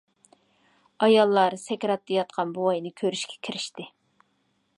ئاياللار 1.07 1.57
سەكراتتا 1.65 2.17
ياتقان 2.17 2.57
بوۋاينى 2.57 2.95
كۆرۈشكە 3.03 3.41
كىرىشتى. 3.49 3.91